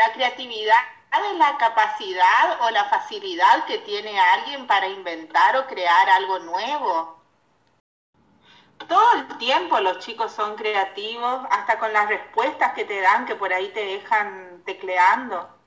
[0.00, 0.78] la creatividad
[1.12, 7.20] es la capacidad o la facilidad que tiene alguien para inventar o crear algo nuevo.
[8.88, 13.34] Todo el tiempo los chicos son creativos, hasta con las respuestas que te dan que
[13.34, 15.59] por ahí te dejan tecleando.